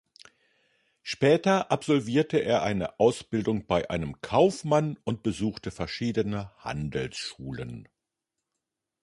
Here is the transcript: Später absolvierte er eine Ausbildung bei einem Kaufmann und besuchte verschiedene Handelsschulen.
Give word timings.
Später 1.03 1.69
absolvierte 1.71 2.39
er 2.39 2.63
eine 2.63 2.99
Ausbildung 2.99 3.67
bei 3.67 3.91
einem 3.91 4.19
Kaufmann 4.21 4.97
und 5.03 5.21
besuchte 5.21 5.69
verschiedene 5.69 6.49
Handelsschulen. 6.57 7.87